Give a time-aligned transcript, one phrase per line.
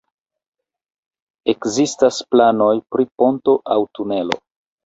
[1.53, 4.43] Ekzistas planoj pri ponto aŭ tunelo.